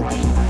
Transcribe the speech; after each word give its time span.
Estrada. 0.00 0.49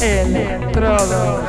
Electrodos. 0.00 1.48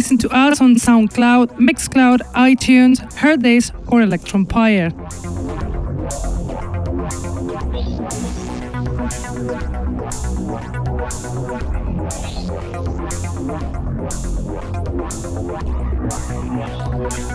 Listen 0.00 0.16
to 0.16 0.30
us 0.34 0.62
on 0.62 0.76
SoundCloud, 0.76 1.58
Mixcloud, 1.58 2.20
iTunes, 2.32 2.96
Hearthis, 3.20 3.70
or 3.92 4.00
Electronpire. 4.00 4.88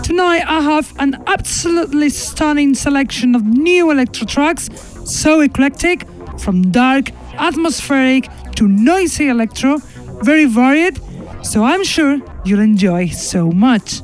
Tonight 0.02 0.42
I 0.48 0.60
have 0.60 0.92
an 0.98 1.22
absolutely 1.28 2.08
stunning 2.08 2.74
selection 2.74 3.36
of 3.36 3.44
new 3.44 3.92
electro 3.92 4.26
tracks, 4.26 4.68
so 5.04 5.40
eclectic, 5.40 6.04
from 6.40 6.72
dark, 6.72 7.12
atmospheric 7.34 8.28
to 8.56 8.66
noisy 8.66 9.28
electro, 9.28 9.78
very 10.24 10.46
varied, 10.46 10.98
so 11.44 11.62
I'm 11.62 11.84
sure 11.84 12.20
you'll 12.46 12.60
enjoy 12.60 13.08
so 13.08 13.50
much. 13.50 14.02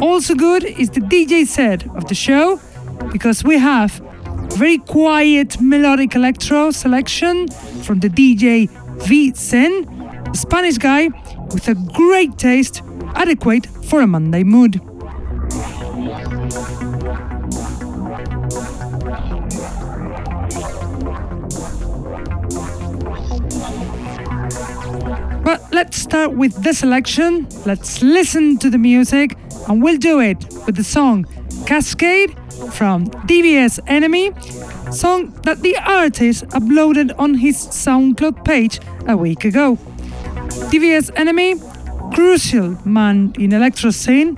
Also 0.00 0.34
good 0.34 0.64
is 0.64 0.90
the 0.90 1.00
DJ 1.00 1.46
set 1.46 1.86
of 1.94 2.06
the 2.06 2.14
show 2.14 2.60
because 3.12 3.44
we 3.44 3.58
have 3.58 4.00
very 4.54 4.78
quiet 4.78 5.60
melodic 5.60 6.14
electro 6.14 6.70
selection 6.70 7.48
from 7.82 8.00
the 8.00 8.08
DJ 8.08 8.68
V 9.06 9.32
Zen, 9.32 9.84
a 10.32 10.34
Spanish 10.34 10.78
guy 10.78 11.08
with 11.52 11.68
a 11.68 11.74
great 11.74 12.38
taste, 12.38 12.82
adequate 13.14 13.66
for 13.66 14.00
a 14.00 14.06
Monday 14.06 14.42
mood. 14.42 14.80
But 25.44 25.62
let's 25.72 25.96
start 25.96 26.32
with 26.32 26.62
the 26.62 26.74
selection. 26.74 27.46
Let's 27.64 28.02
listen 28.02 28.58
to 28.58 28.70
the 28.70 28.78
music, 28.78 29.36
and 29.68 29.82
we'll 29.82 29.98
do 29.98 30.20
it 30.20 30.38
with 30.66 30.76
the 30.76 30.84
song 30.84 31.26
Cascade 31.66 32.36
from 32.72 33.06
DVS 33.28 33.78
Enemy, 33.86 34.32
song 34.90 35.32
that 35.44 35.62
the 35.62 35.76
artist 35.76 36.44
uploaded 36.48 37.14
on 37.18 37.34
his 37.34 37.56
SoundCloud 37.56 38.44
page 38.44 38.80
a 39.06 39.16
week 39.16 39.44
ago. 39.44 39.76
DVS 40.72 41.10
Enemy, 41.14 41.54
crucial 42.12 42.76
man 42.84 43.32
in 43.38 43.52
electro 43.52 43.90
scene, 43.90 44.36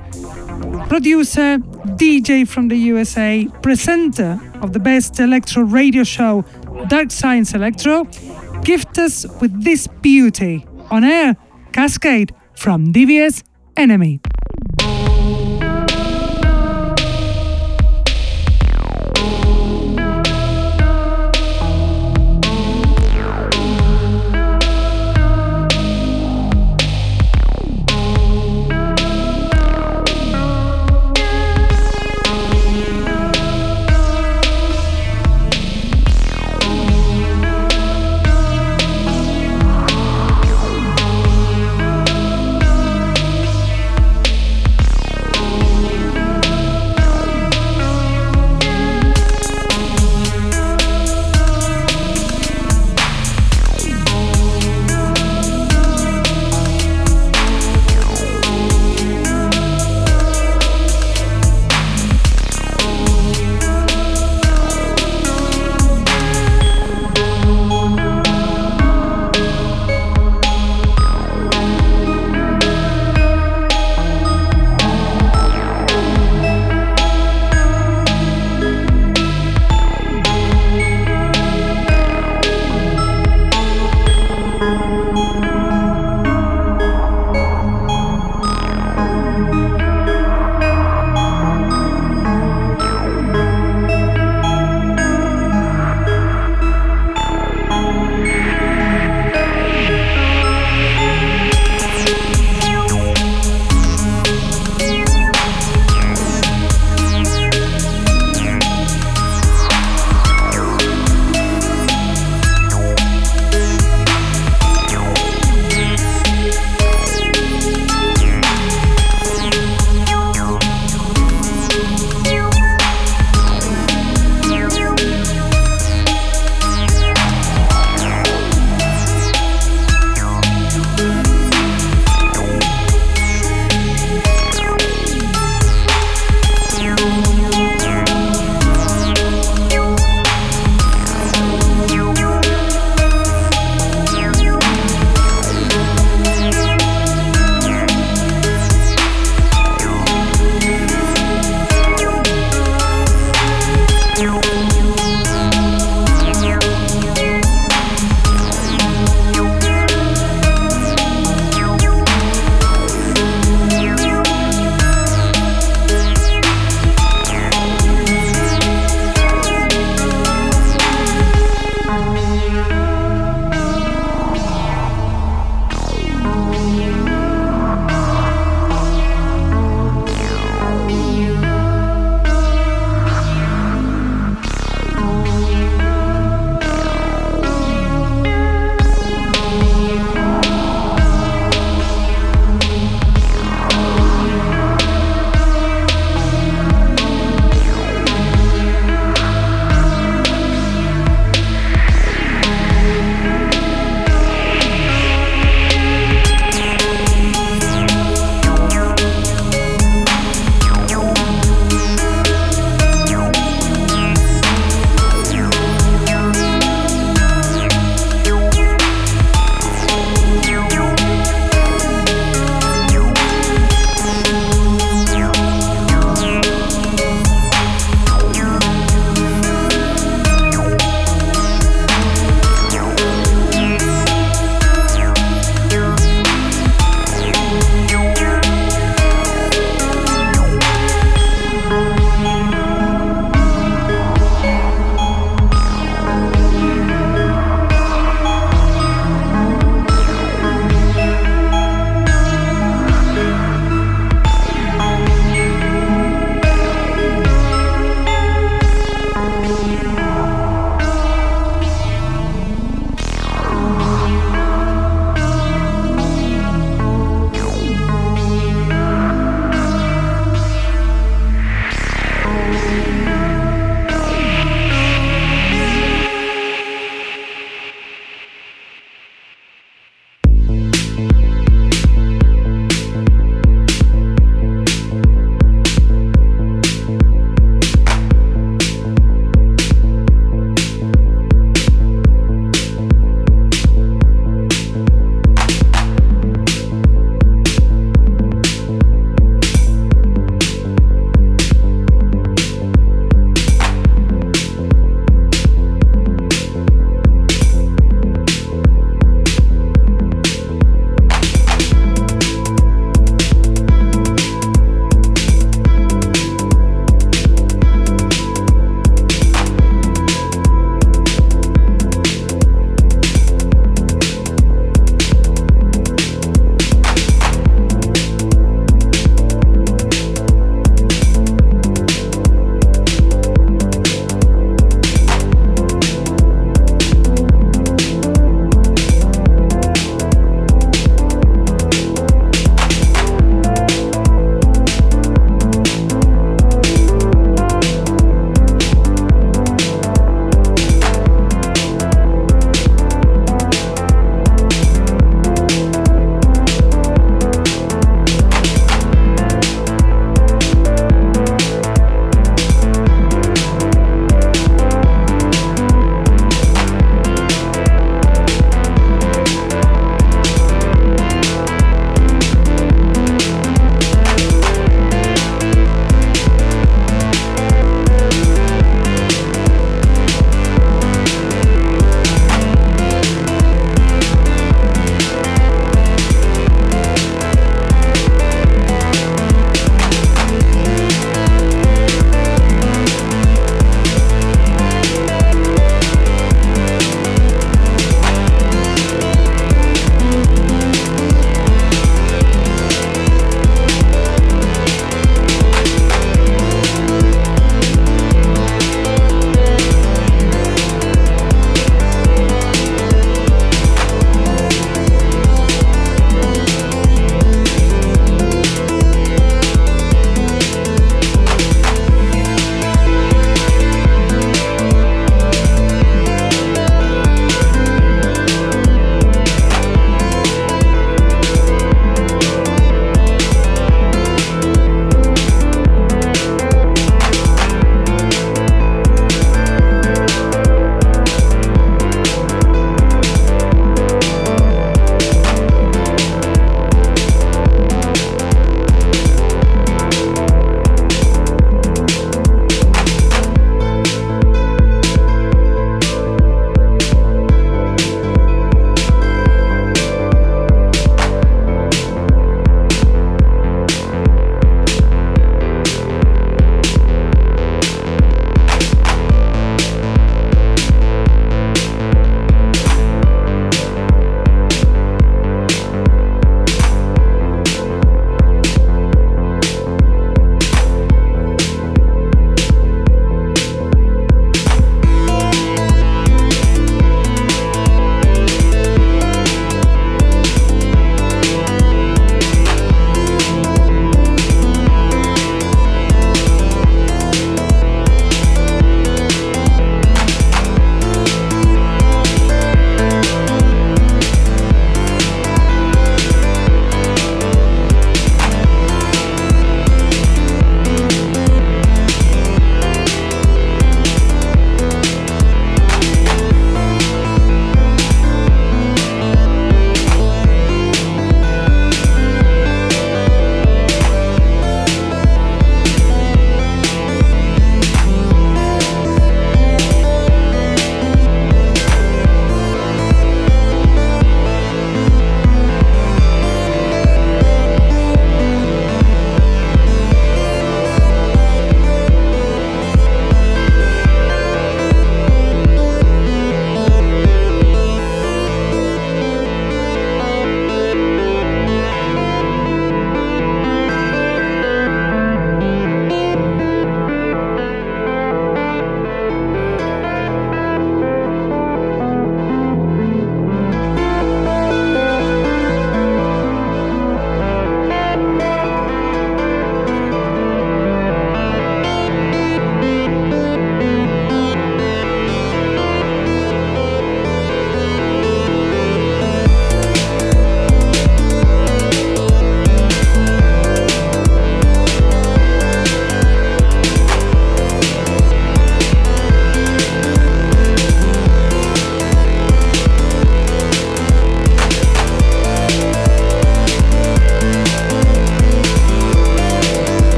producer, 0.89 1.59
DJ 1.97 2.47
from 2.47 2.69
the 2.69 2.77
USA, 2.77 3.49
presenter 3.63 4.39
of 4.61 4.73
the 4.73 4.81
best 4.81 5.19
electro 5.19 5.63
radio 5.63 6.05
show 6.05 6.45
Dark 6.89 7.11
Science 7.11 7.55
Electro, 7.55 8.07
gift 8.65 8.99
us 8.99 9.27
with 9.41 9.65
this 9.65 9.87
beauty 9.87 10.67
on 10.91 11.05
air 11.05 11.37
Cascade 11.73 12.35
from 12.55 12.93
DVS 12.93 13.43
Enemy. 13.77 14.21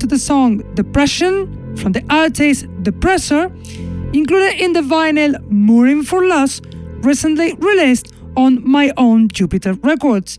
To 0.00 0.06
the 0.06 0.18
song 0.18 0.62
Depression 0.74 1.76
from 1.76 1.92
the 1.92 2.02
artist 2.08 2.64
Depressor, 2.82 3.52
included 4.16 4.58
in 4.58 4.72
the 4.72 4.80
vinyl 4.80 5.38
Mourning 5.50 6.04
for 6.04 6.26
Loss, 6.26 6.62
recently 7.02 7.52
released 7.52 8.10
on 8.34 8.66
my 8.66 8.94
own 8.96 9.28
Jupiter 9.28 9.74
Records. 9.74 10.38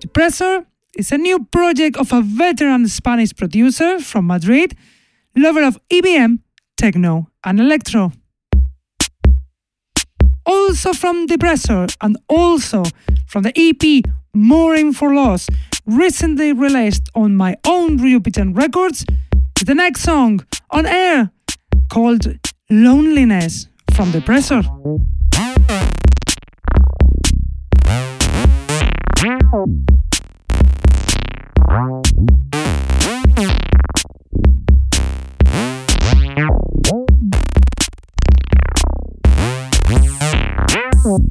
Depressor 0.00 0.66
is 0.98 1.12
a 1.12 1.16
new 1.16 1.42
project 1.46 1.96
of 1.96 2.12
a 2.12 2.20
veteran 2.20 2.86
Spanish 2.88 3.34
producer 3.34 4.00
from 4.00 4.26
Madrid, 4.26 4.76
lover 5.34 5.64
of 5.64 5.78
EBM, 5.88 6.40
techno, 6.76 7.30
and 7.42 7.58
electro. 7.58 8.12
Also 10.44 10.92
from 10.92 11.26
Depressor 11.26 11.96
and 12.02 12.18
also 12.28 12.82
from 13.26 13.44
the 13.44 13.52
EP 13.56 14.04
Mourning 14.34 14.92
for 14.92 15.14
Loss, 15.14 15.48
recently 15.86 16.52
released 16.52 17.08
on 17.14 17.36
my 17.36 17.56
own 17.66 17.98
Ryubitan 17.98 18.56
Records 18.56 19.04
the 19.64 19.74
next 19.74 20.02
song 20.02 20.40
on 20.70 20.86
air 20.86 21.30
called 21.90 22.26
Loneliness 22.70 23.66
from 23.94 24.10
Depressor. 24.12 24.64
Thank 41.02 41.29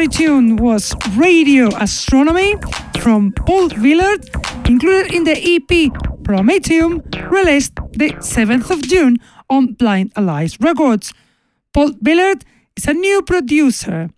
tune 0.00 0.56
was 0.56 0.94
Radio 1.16 1.68
Astronomy 1.76 2.54
from 3.00 3.30
Paul 3.32 3.68
Villard, 3.68 4.28
included 4.66 5.12
in 5.12 5.24
the 5.24 5.36
EP 5.36 5.92
Prometheum, 6.24 7.02
released 7.30 7.74
the 7.92 8.10
7th 8.18 8.70
of 8.70 8.82
June 8.82 9.18
on 9.50 9.74
Blind 9.74 10.12
Allies 10.16 10.58
Records. 10.60 11.12
Paul 11.72 11.92
Villard 12.00 12.44
is 12.76 12.86
a 12.86 12.94
new 12.94 13.22
producer, 13.22 14.08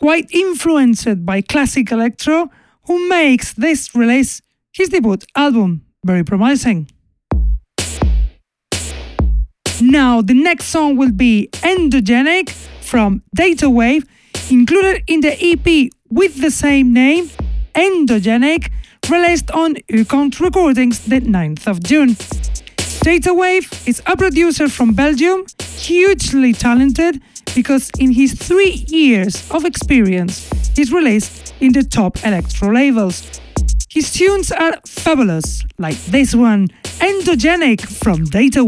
quite 0.00 0.30
influenced 0.32 1.24
by 1.24 1.40
classic 1.40 1.92
electro, 1.92 2.50
who 2.86 3.08
makes 3.08 3.52
this 3.54 3.94
release 3.94 4.42
his 4.72 4.88
debut 4.88 5.18
album 5.36 5.86
very 6.04 6.24
promising. 6.24 6.88
Now, 9.80 10.22
the 10.22 10.34
next 10.34 10.66
song 10.66 10.96
will 10.96 11.12
be 11.12 11.48
Endogenic 11.62 12.50
from 12.80 13.22
Data 13.34 13.70
Wave, 13.70 14.04
included 14.50 15.02
in 15.06 15.20
the 15.20 15.36
EP 15.40 15.90
with 16.10 16.40
the 16.40 16.50
same 16.50 16.92
name, 16.92 17.30
Endogenic, 17.74 18.70
released 19.08 19.50
on 19.52 19.74
Ukont 19.88 20.40
Recordings 20.40 21.00
the 21.00 21.20
9th 21.20 21.66
of 21.66 21.82
June. 21.82 22.16
Data 23.02 23.32
Wave 23.32 23.70
is 23.86 24.02
a 24.06 24.16
producer 24.16 24.68
from 24.68 24.92
Belgium, 24.92 25.46
hugely 25.76 26.52
talented 26.52 27.22
because 27.54 27.90
in 27.98 28.12
his 28.12 28.34
three 28.34 28.84
years 28.88 29.50
of 29.50 29.64
experience, 29.64 30.48
he's 30.76 30.92
released 30.92 31.54
in 31.60 31.72
the 31.72 31.82
top 31.82 32.22
electro 32.24 32.72
labels. 32.72 33.40
His 33.88 34.12
tunes 34.12 34.52
are 34.52 34.74
fabulous, 34.86 35.64
like 35.78 35.98
this 36.06 36.34
one, 36.34 36.68
Endogenic 37.00 37.80
from 37.80 38.24
Data 38.24 38.64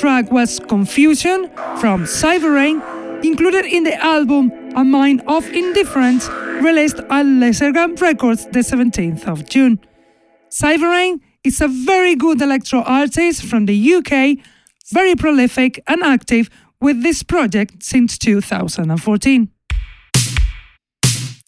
track 0.00 0.32
was 0.32 0.58
Confusion 0.60 1.50
from 1.76 2.04
Cyber 2.04 2.54
Rain, 2.54 2.80
included 3.22 3.66
in 3.66 3.84
the 3.84 3.94
album 4.02 4.50
A 4.74 4.82
Mind 4.82 5.22
of 5.26 5.46
Indifference, 5.52 6.26
released 6.62 7.00
on 7.10 7.38
Lasergun 7.38 8.00
Records 8.00 8.46
the 8.46 8.60
17th 8.60 9.28
of 9.28 9.46
June. 9.46 9.78
Cyber 10.50 10.90
Rain 10.90 11.20
is 11.44 11.60
a 11.60 11.68
very 11.68 12.14
good 12.14 12.40
electro 12.40 12.80
artist 12.80 13.44
from 13.44 13.66
the 13.66 13.94
UK, 13.94 14.42
very 14.90 15.14
prolific 15.14 15.82
and 15.86 16.02
active 16.02 16.48
with 16.80 17.02
this 17.02 17.22
project 17.22 17.82
since 17.82 18.16
2014. 18.16 19.50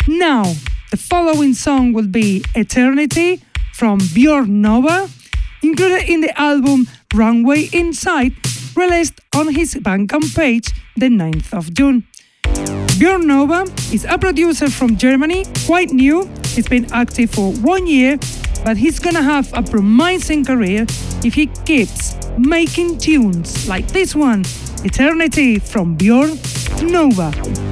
Now, 0.08 0.44
the 0.90 0.98
following 0.98 1.54
song 1.54 1.94
will 1.94 2.08
be 2.08 2.44
Eternity 2.54 3.40
from 3.72 3.98
Bjorn 4.12 4.60
Nova, 4.60 5.08
included 5.62 6.06
in 6.06 6.20
the 6.20 6.38
album 6.38 6.86
Runway 7.14 7.68
Inside, 7.72 8.41
released 8.76 9.20
on 9.34 9.54
his 9.54 9.74
Bandcamp 9.74 10.34
page 10.34 10.70
the 10.96 11.08
9th 11.08 11.52
of 11.52 11.72
June. 11.74 12.04
Bjorn 12.98 13.26
Nova 13.26 13.62
is 13.92 14.04
a 14.04 14.18
producer 14.18 14.70
from 14.70 14.96
Germany, 14.96 15.44
quite 15.66 15.90
new. 15.90 16.28
He's 16.54 16.68
been 16.68 16.86
active 16.92 17.30
for 17.30 17.52
one 17.52 17.86
year, 17.86 18.18
but 18.64 18.76
he's 18.76 18.98
gonna 18.98 19.22
have 19.22 19.52
a 19.54 19.62
promising 19.62 20.44
career 20.44 20.86
if 21.24 21.34
he 21.34 21.46
keeps 21.64 22.14
making 22.38 22.98
tunes 22.98 23.66
like 23.66 23.88
this 23.88 24.14
one, 24.14 24.44
Eternity 24.84 25.58
from 25.58 25.94
Bjorn 25.94 26.38
Nova. 26.82 27.71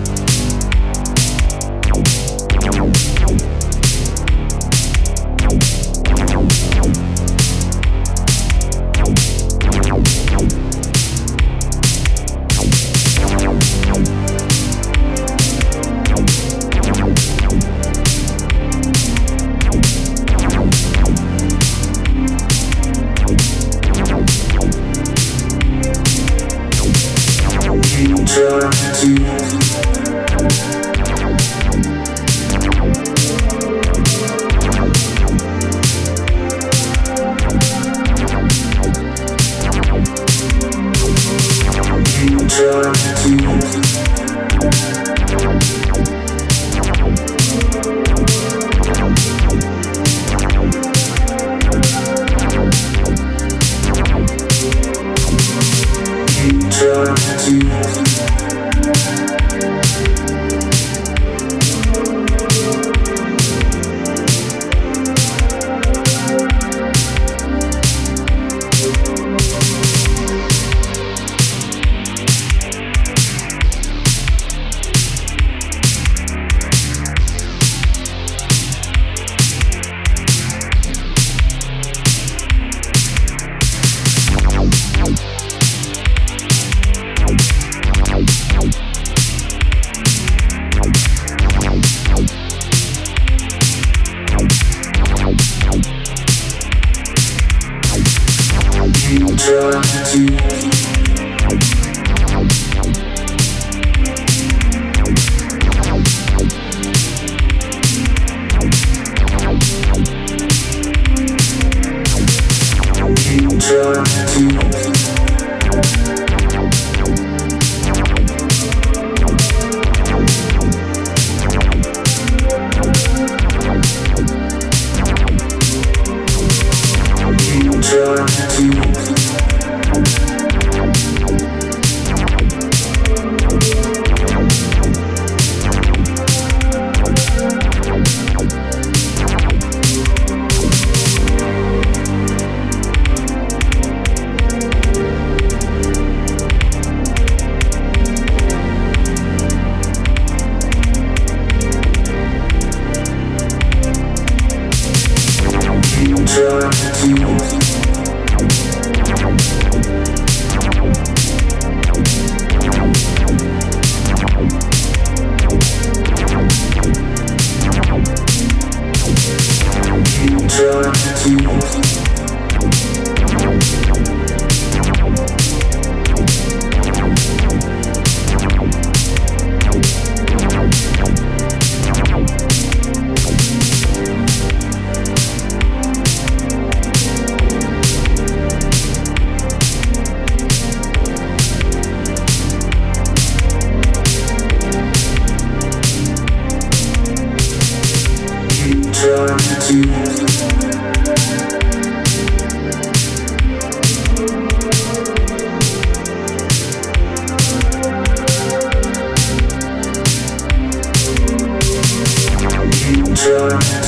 Thank 213.41 213.80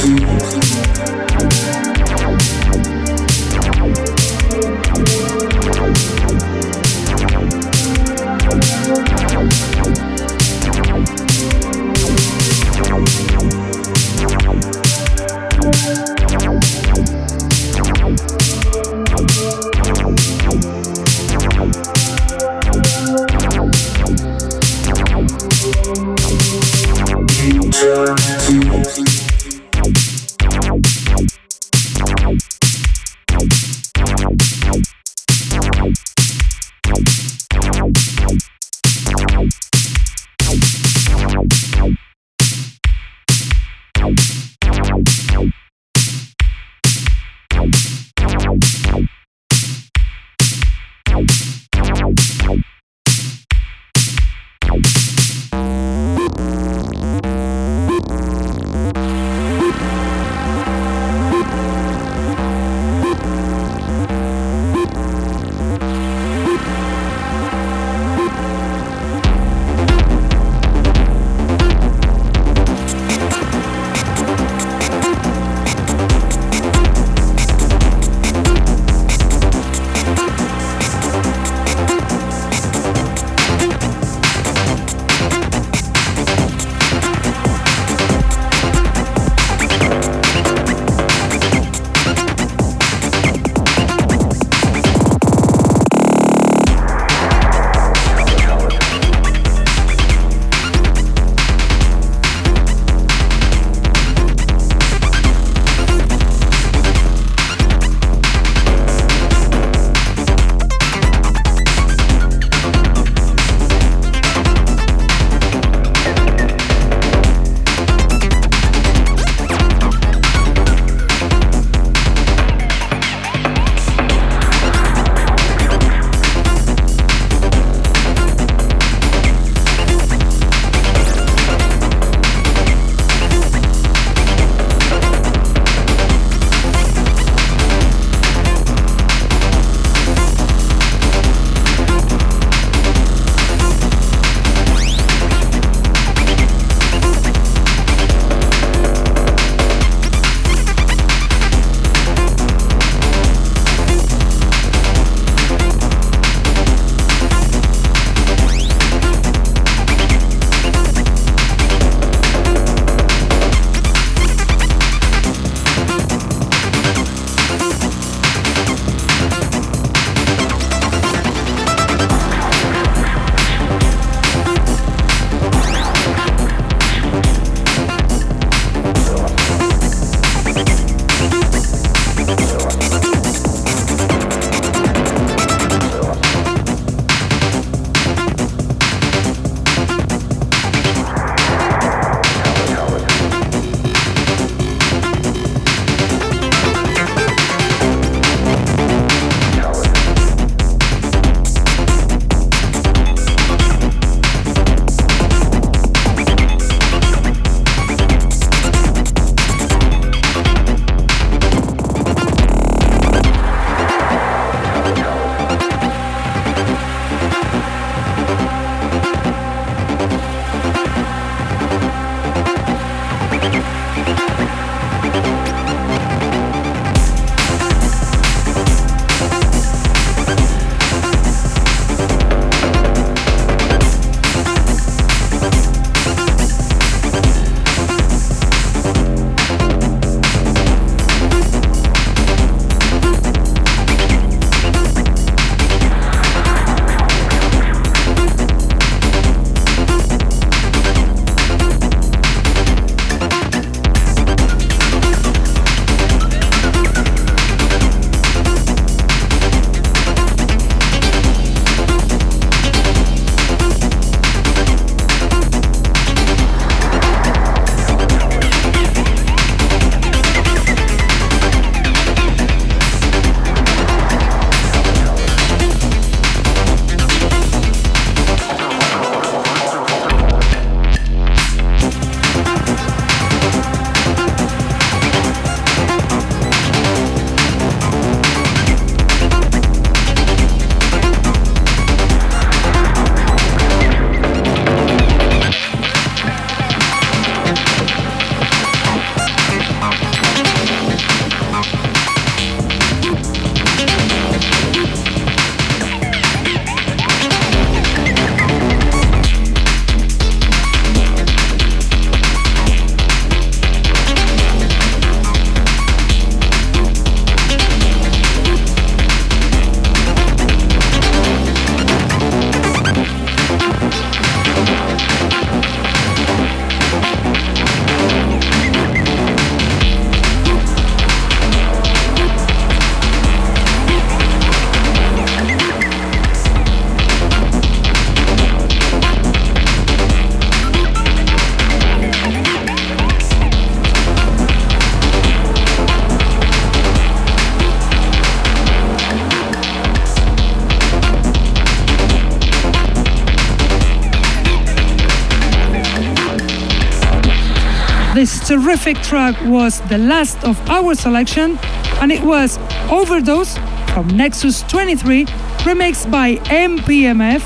terrific 358.53 358.99
track 358.99 359.35
was 359.45 359.81
the 359.89 359.97
last 359.97 360.45
of 360.45 360.61
our 360.69 360.95
selection, 360.95 361.59
and 362.03 362.13
it 362.13 362.23
was 362.23 362.59
Overdose 362.91 363.57
from 363.95 364.07
Nexus 364.09 364.61
23, 364.65 365.25
remixed 365.65 366.11
by 366.11 366.35
MPMF, 366.69 367.43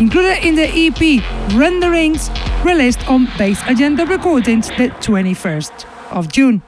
included 0.00 0.46
in 0.46 0.54
the 0.54 0.68
EP 0.68 1.20
Renderings, 1.56 2.30
released 2.64 3.08
on 3.10 3.26
Bass 3.36 3.60
Agenda 3.66 4.06
Recordings 4.06 4.68
the 4.68 4.90
21st 5.00 5.84
of 6.12 6.30
June. 6.30 6.62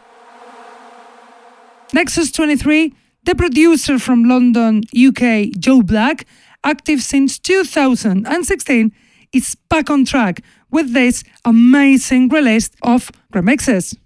Nexus 1.94 2.32
23, 2.32 2.92
the 3.22 3.36
producer 3.36 4.00
from 4.00 4.24
London, 4.24 4.82
UK, 4.92 5.52
Joe 5.56 5.82
Black, 5.82 6.26
active 6.64 7.00
since 7.00 7.38
2016, 7.38 8.92
is 9.32 9.54
back 9.68 9.88
on 9.88 10.04
track 10.04 10.40
with 10.68 10.92
this 10.92 11.22
amazing 11.44 12.28
release 12.28 12.70
of 12.82 13.12
remixes. 13.38 13.96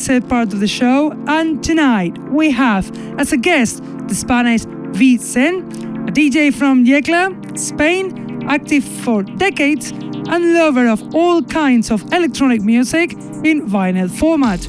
Set 0.00 0.28
part 0.28 0.52
of 0.52 0.60
the 0.60 0.66
show, 0.66 1.12
and 1.26 1.62
tonight 1.62 2.16
we 2.30 2.50
have 2.50 2.90
as 3.18 3.32
a 3.32 3.36
guest 3.36 3.82
the 4.08 4.14
Spanish 4.14 4.62
Vicen, 4.92 6.08
a 6.08 6.12
DJ 6.12 6.52
from 6.52 6.84
Yecla, 6.84 7.30
Spain, 7.56 8.42
active 8.48 8.82
for 8.82 9.22
decades 9.22 9.90
and 9.90 10.54
lover 10.54 10.88
of 10.88 11.14
all 11.14 11.42
kinds 11.42 11.90
of 11.90 12.02
electronic 12.12 12.62
music 12.62 13.12
in 13.44 13.68
vinyl 13.68 14.10
format. 14.10 14.64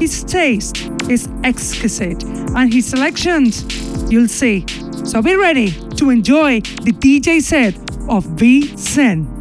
His 0.00 0.22
taste 0.22 0.90
is 1.08 1.28
exquisite 1.42 2.22
and 2.22 2.72
his 2.72 2.86
selections, 2.86 3.64
you'll 4.12 4.28
see. 4.28 4.66
So 5.04 5.22
be 5.22 5.34
ready 5.34 5.70
to 5.96 6.10
enjoy 6.10 6.60
the 6.60 6.92
DJ 6.92 7.40
set 7.40 7.74
of 8.08 8.24
Vicen. 8.36 9.33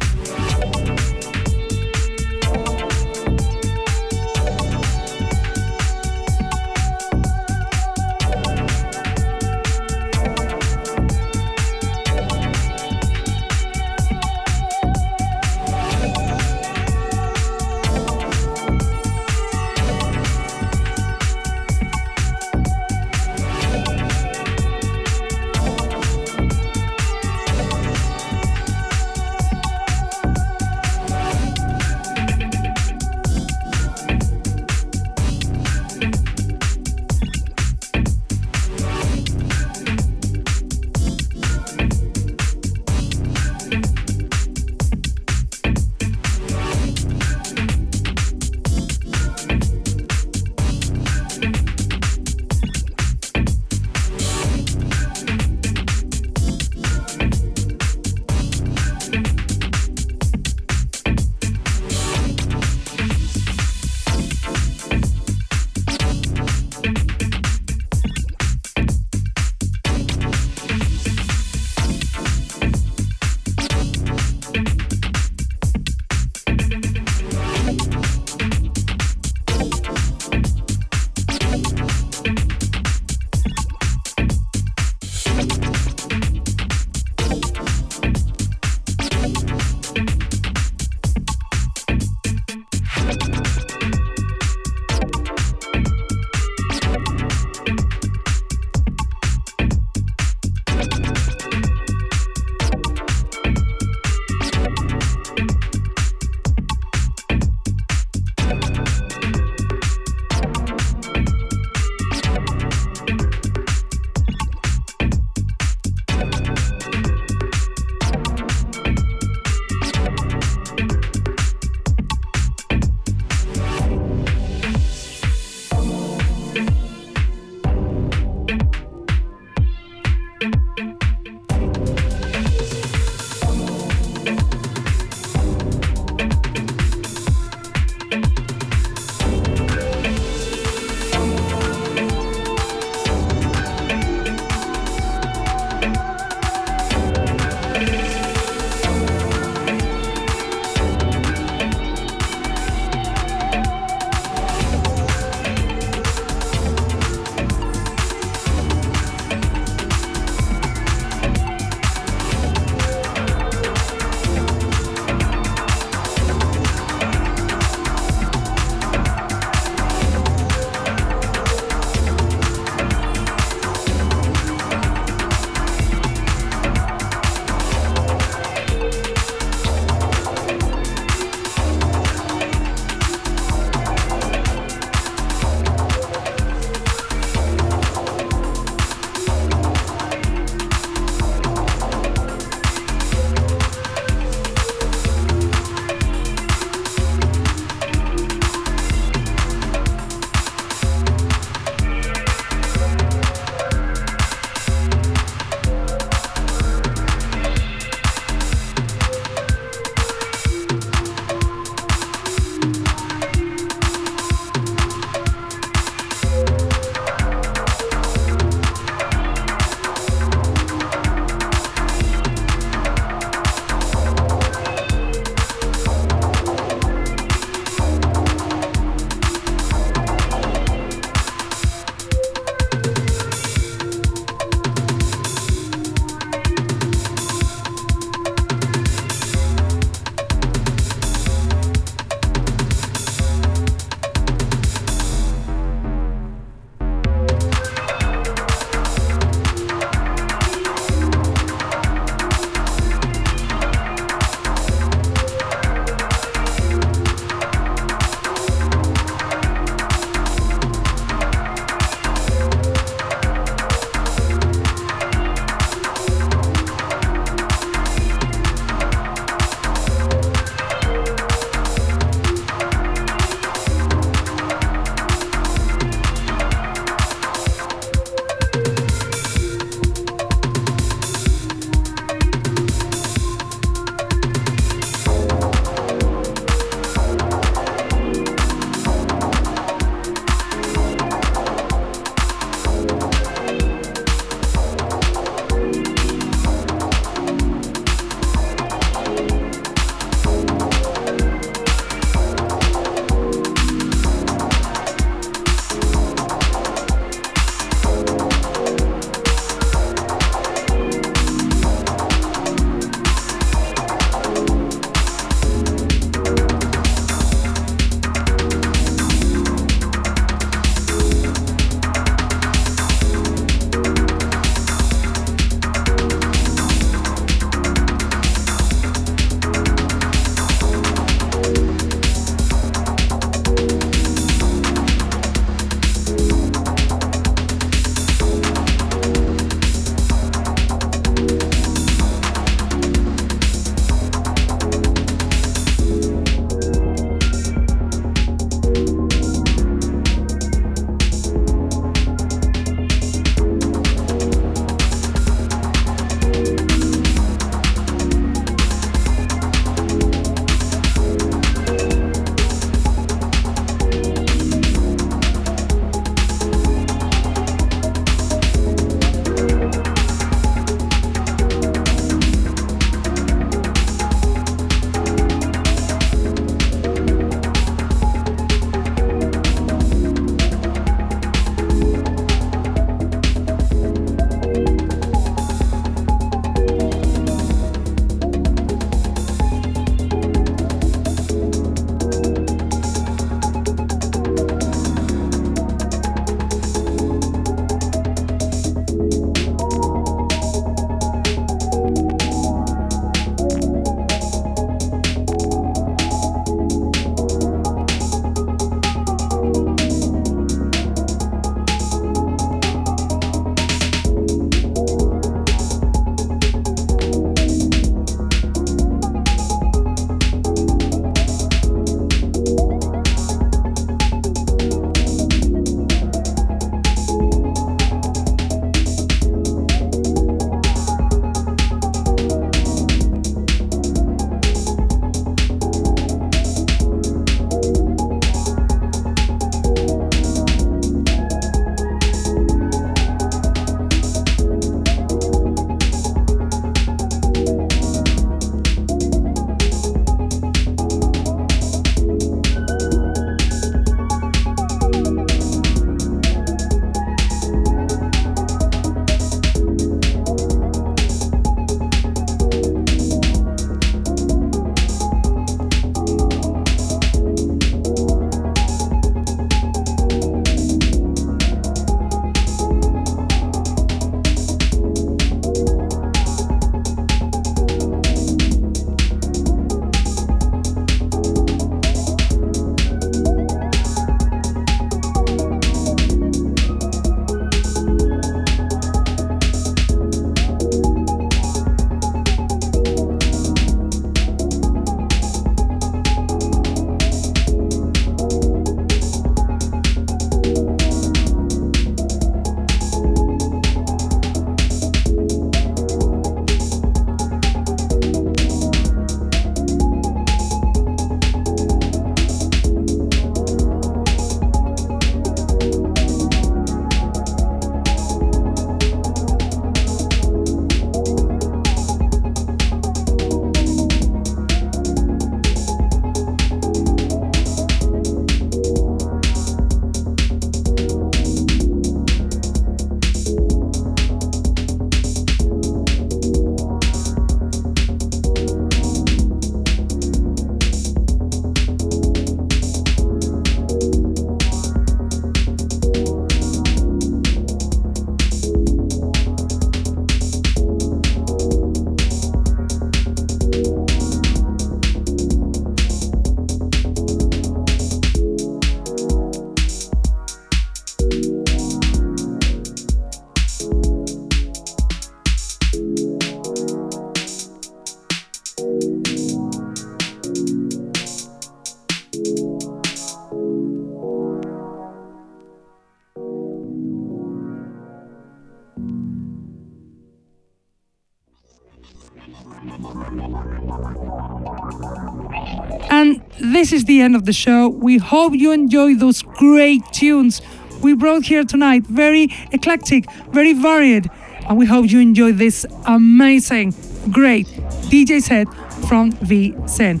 This 586.62 586.72
is 586.72 586.84
the 586.84 587.00
end 587.00 587.16
of 587.16 587.24
the 587.24 587.32
show. 587.32 587.68
We 587.68 587.98
hope 587.98 588.34
you 588.34 588.52
enjoy 588.52 588.94
those 588.94 589.20
great 589.20 589.82
tunes 589.90 590.40
we 590.80 590.94
brought 590.94 591.24
here 591.24 591.42
tonight. 591.42 591.84
Very 591.88 592.28
eclectic, 592.52 593.10
very 593.32 593.52
varied. 593.52 594.08
And 594.48 594.56
we 594.56 594.66
hope 594.66 594.88
you 594.88 595.00
enjoy 595.00 595.32
this 595.32 595.66
amazing, 595.86 596.72
great 597.10 597.48
DJ 597.90 598.22
set 598.22 598.46
from 598.88 599.10
V 599.10 599.56
Zen. 599.66 600.00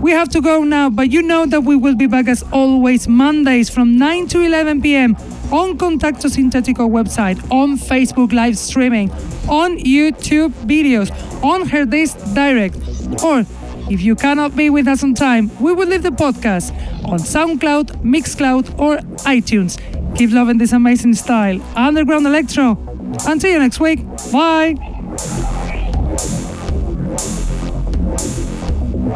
We 0.00 0.10
have 0.10 0.28
to 0.30 0.40
go 0.40 0.64
now, 0.64 0.90
but 0.90 1.12
you 1.12 1.22
know 1.22 1.46
that 1.46 1.60
we 1.60 1.76
will 1.76 1.94
be 1.94 2.08
back 2.08 2.26
as 2.26 2.42
always 2.52 3.06
Mondays 3.06 3.70
from 3.70 3.96
9 3.96 4.26
to 4.28 4.40
11 4.40 4.82
p.m. 4.82 5.14
on 5.52 5.78
Contacto 5.78 6.26
Sintetico 6.28 6.90
website, 6.90 7.38
on 7.52 7.78
Facebook 7.78 8.32
live 8.32 8.58
streaming, 8.58 9.12
on 9.48 9.78
YouTube 9.78 10.50
videos, 10.66 11.12
on 11.44 11.68
Hearthis 11.68 12.16
Direct, 12.34 12.74
or 13.22 13.44
if 13.90 14.00
you 14.00 14.14
cannot 14.14 14.56
be 14.56 14.70
with 14.70 14.86
us 14.86 15.02
on 15.02 15.14
time, 15.14 15.50
we 15.60 15.72
will 15.72 15.88
leave 15.88 16.04
the 16.04 16.10
podcast 16.10 16.72
on 17.04 17.18
SoundCloud, 17.18 18.02
Mixcloud, 18.02 18.78
or 18.78 18.98
iTunes. 19.26 19.78
Keep 20.16 20.30
loving 20.30 20.58
this 20.58 20.72
amazing 20.72 21.14
style. 21.14 21.60
Underground 21.76 22.26
Electro. 22.26 22.78
Until 23.26 23.50
you 23.50 23.58
next 23.58 23.80
week. 23.80 24.06
Bye. 24.32 24.76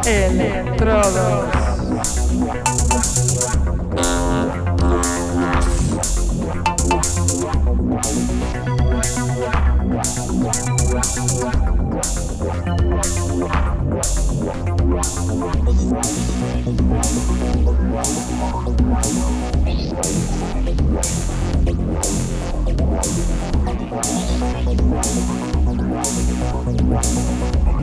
Electrodos. 0.03 1.64
Wow. 26.95 27.75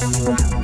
Yeah. 0.00 0.59